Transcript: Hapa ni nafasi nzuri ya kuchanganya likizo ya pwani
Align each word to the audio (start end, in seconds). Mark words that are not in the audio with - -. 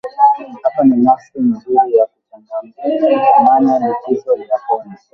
Hapa 0.63 0.83
ni 0.83 0.95
nafasi 0.97 1.39
nzuri 1.39 1.95
ya 1.95 2.05
kuchanganya 2.31 3.79
likizo 3.79 4.35
ya 4.37 4.59
pwani 4.67 4.93